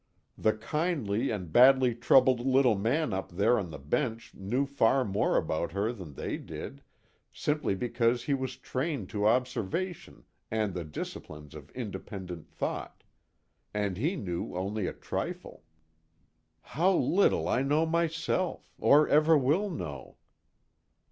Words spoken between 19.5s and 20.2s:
know!